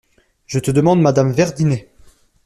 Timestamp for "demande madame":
0.71-1.31